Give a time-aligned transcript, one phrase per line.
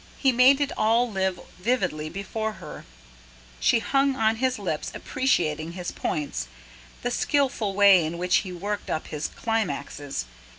[0.17, 2.85] He made it all live vividly before her;
[3.59, 6.47] she hung on his lips, appreciating his points,
[7.03, 10.25] the skilful way in which he worked up his climaxes.